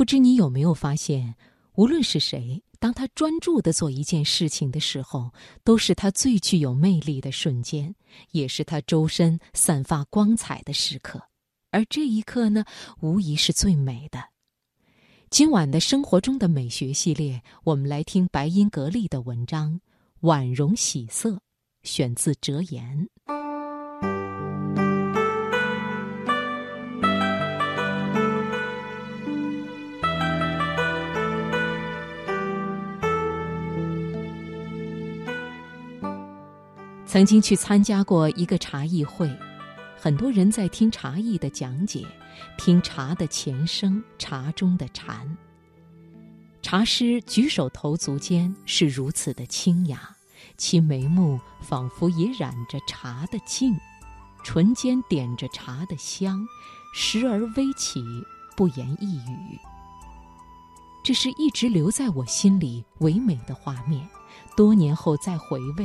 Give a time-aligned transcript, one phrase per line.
[0.00, 1.34] 不知你有没有发现，
[1.74, 5.30] 无论是谁，当他专注的做一件事情的时候，
[5.62, 7.94] 都是他最具有魅力的瞬间，
[8.30, 11.20] 也是他周身散发光彩的时刻。
[11.70, 12.64] 而这一刻呢，
[13.02, 14.24] 无疑是最美的。
[15.28, 19.74] 今晚的生活中的美学系列，我们来听白音格丽的文章
[20.20, 21.32] 《婉容喜色》，
[21.82, 23.06] 选自《哲言》。
[37.10, 39.28] 曾经去参加过一个茶艺会，
[39.98, 42.06] 很多人在听茶艺的讲解，
[42.56, 45.36] 听茶的前声，茶中的禅。
[46.62, 50.08] 茶师举手投足间是如此的清雅，
[50.56, 53.76] 其眉目仿佛也染着茶的静，
[54.44, 56.46] 唇间点着茶的香，
[56.94, 58.04] 时而微起，
[58.56, 59.58] 不言一语。
[61.02, 64.08] 这是一直留在我心里唯美的画面，
[64.56, 65.84] 多年后再回味。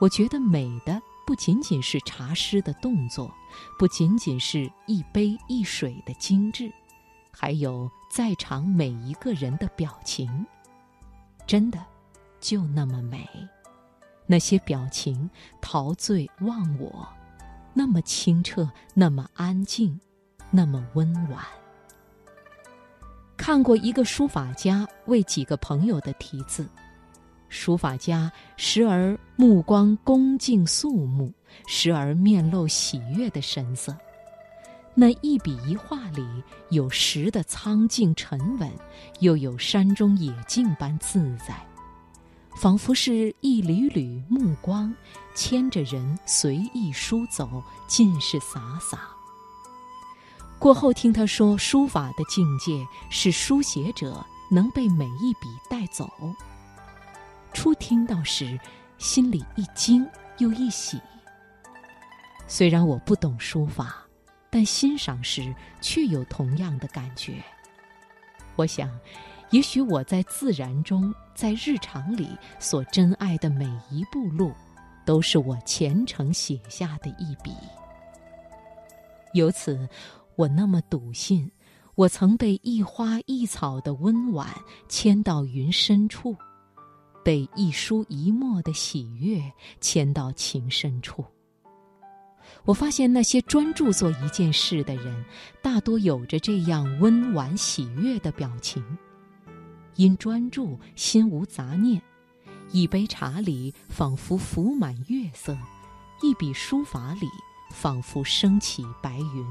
[0.00, 3.34] 我觉得美的不仅仅是茶师的动作，
[3.78, 6.72] 不仅仅是一杯一水的精致，
[7.32, 10.46] 还有在场每一个人的表情。
[11.46, 11.84] 真的，
[12.40, 13.28] 就那么美。
[14.26, 15.28] 那些表情
[15.60, 17.08] 陶醉忘我，
[17.72, 19.98] 那么清澈，那么安静，
[20.50, 21.44] 那么温婉。
[23.36, 26.68] 看过一个书法家为几个朋友的题字。
[27.48, 31.32] 书法家时而目光恭敬肃穆，
[31.66, 33.96] 时而面露喜悦的神色。
[34.94, 36.26] 那一笔一画里
[36.70, 38.70] 有时的苍劲沉稳，
[39.20, 41.54] 又有山中野径般自在，
[42.56, 44.92] 仿佛是一缕缕目光，
[45.34, 49.08] 牵着人随意书走，尽是洒洒。
[50.58, 56.10] 过后听他说，书法的境界是书写者能被每一笔带走。
[57.58, 58.56] 初听到时，
[58.98, 61.00] 心里一惊又一喜。
[62.46, 63.96] 虽然我不懂书法，
[64.48, 67.42] 但欣赏时却有同样的感觉。
[68.54, 68.88] 我想，
[69.50, 72.28] 也许我在自然中，在日常里
[72.60, 74.52] 所珍爱的每一步路，
[75.04, 77.50] 都是我虔诚写下的一笔。
[79.32, 79.88] 由此，
[80.36, 81.50] 我那么笃信，
[81.96, 84.48] 我曾被一花一草的温婉
[84.88, 86.36] 牵到云深处。
[87.28, 89.52] 被一书一墨的喜悦
[89.82, 91.22] 牵到情深处。
[92.64, 95.22] 我发现那些专注做一件事的人，
[95.60, 98.82] 大多有着这样温婉喜悦的表情。
[99.96, 102.00] 因专注，心无杂念，
[102.72, 105.54] 一杯茶里仿佛浮满月色，
[106.22, 107.28] 一笔书法里
[107.70, 109.46] 仿佛升起白云。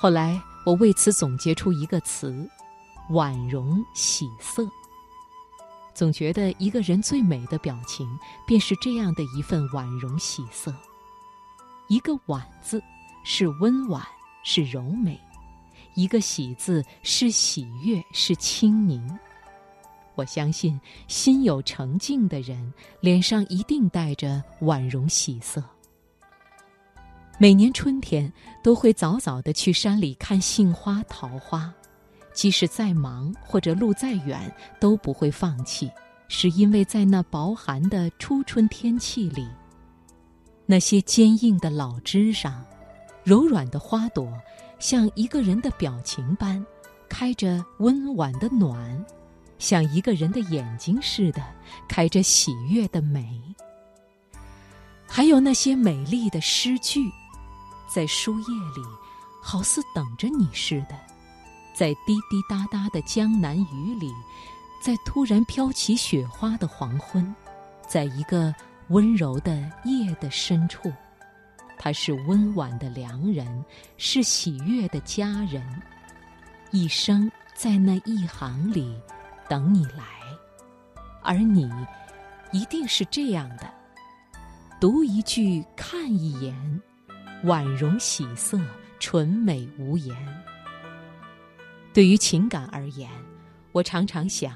[0.00, 2.48] 后来，我为此总结出一个词：
[3.10, 4.66] 婉容喜色。
[5.96, 8.06] 总觉得一个人最美的表情，
[8.46, 10.70] 便是这样的一份婉容喜色。
[11.88, 12.82] 一个“婉”字，
[13.24, 14.06] 是温婉，
[14.44, 15.16] 是柔美；
[15.94, 19.18] 一个“喜”字，是喜悦，是清宁。
[20.16, 25.64] 我相信，心有澄净的人，脸上一定带着婉容喜色。
[27.38, 28.30] 每年春天，
[28.62, 31.72] 都会早早的去山里看杏花、桃花。
[32.36, 35.90] 即使再忙或者路再远，都不会放弃，
[36.28, 39.48] 是因为在那薄寒的初春天气里，
[40.66, 42.62] 那些坚硬的老枝上，
[43.24, 44.30] 柔软的花朵，
[44.78, 46.62] 像一个人的表情般，
[47.08, 49.02] 开着温婉的暖，
[49.58, 51.42] 像一个人的眼睛似的，
[51.88, 53.40] 开着喜悦的美。
[55.08, 57.00] 还有那些美丽的诗句，
[57.88, 58.82] 在书页里，
[59.42, 60.94] 好似等着你似的。
[61.76, 64.10] 在滴滴答答的江南雨里，
[64.80, 67.34] 在突然飘起雪花的黄昏，
[67.86, 68.54] 在一个
[68.88, 70.90] 温柔的夜的深处，
[71.76, 73.62] 他是温婉的良人，
[73.98, 75.62] 是喜悦的佳人，
[76.70, 78.98] 一生在那一行里
[79.46, 80.02] 等你来，
[81.22, 81.70] 而你
[82.52, 83.70] 一定是这样的：
[84.80, 86.82] 读一句，看一眼，
[87.44, 88.58] 婉容喜色，
[88.98, 90.16] 纯美无言。
[91.96, 93.10] 对于情感而言，
[93.72, 94.54] 我常常想，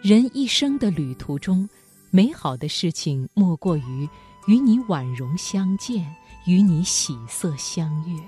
[0.00, 1.68] 人一生的旅途中，
[2.10, 4.08] 美好的事情莫过于
[4.46, 6.16] 与你婉容相见，
[6.46, 8.18] 与你喜色相悦。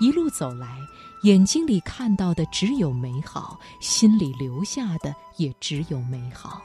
[0.00, 0.78] 一路走来，
[1.24, 6.62] 眼睛里看到的只有美好，心里留下的也只有美好，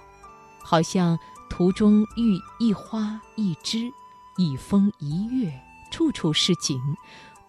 [0.63, 1.19] 好像
[1.49, 3.91] 途中遇一花一枝，
[4.37, 5.51] 一风一月，
[5.91, 6.81] 处处是景。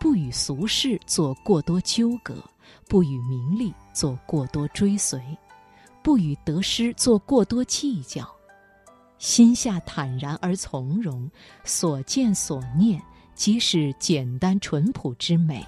[0.00, 2.42] 不与俗世做过多纠葛，
[2.88, 5.20] 不与名利做过多追随，
[6.02, 8.26] 不与得失做过多计较，
[9.18, 11.30] 心下坦然而从容，
[11.64, 13.00] 所见所念
[13.34, 15.62] 皆是简单淳朴之美，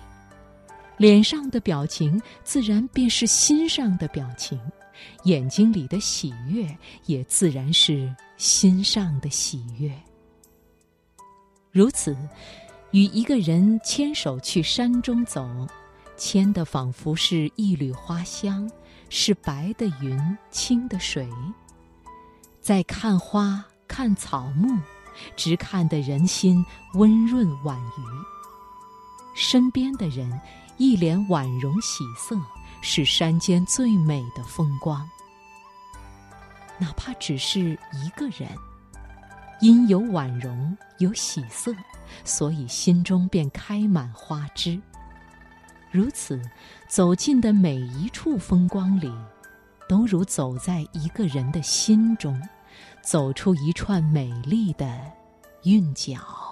[0.97, 4.59] 脸上的表情自然便是心上的表情，
[5.25, 6.67] 眼睛里的喜悦
[7.05, 9.93] 也自然是心上的喜悦。
[11.71, 12.17] 如此。
[12.93, 15.67] 与一个人牵手去山中走，
[16.17, 18.71] 牵的仿佛是一缕花香，
[19.09, 21.27] 是白的云，清的水。
[22.61, 24.79] 在看花看草木，
[25.35, 28.03] 直看得人心温润婉愉。
[29.35, 30.39] 身边的人
[30.77, 32.39] 一脸婉容喜色，
[32.83, 35.09] 是山间最美的风光。
[36.79, 38.47] 哪怕只是一个人，
[39.63, 41.75] 因有婉容，有喜色。
[42.25, 44.79] 所以心中便开满花枝。
[45.91, 46.39] 如此，
[46.89, 49.11] 走进的每一处风光里，
[49.89, 52.39] 都如走在一个人的心中，
[53.01, 55.01] 走出一串美丽的
[55.63, 56.52] 韵脚。